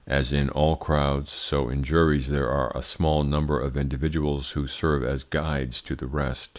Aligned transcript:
As 0.07 0.33
in 0.33 0.49
all 0.49 0.77
crowds, 0.77 1.29
so 1.29 1.69
in 1.69 1.83
juries 1.83 2.29
there 2.29 2.49
are 2.49 2.75
a 2.75 2.81
small 2.81 3.23
number 3.23 3.59
of 3.59 3.77
individuals 3.77 4.49
who 4.53 4.65
serve 4.65 5.03
as 5.03 5.23
guides 5.23 5.79
to 5.83 5.95
the 5.95 6.07
rest. 6.07 6.49